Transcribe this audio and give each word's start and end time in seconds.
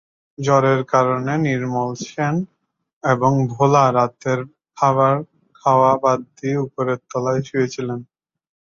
জ্বরের 0.37 0.81
কারণে 0.93 1.33
নির্মল 1.45 1.91
সেন 2.05 2.35
এবং 3.03 3.31
ভোলা 3.53 3.85
রাতের 3.91 4.39
খাবার 4.77 5.15
খাওয়া 5.55 5.91
বাদ 6.03 6.19
দিয়ে 6.35 6.57
উপরের 6.65 6.99
তলায় 7.11 7.41
শুয়ে 7.47 7.67
ছিলেন। 7.73 7.99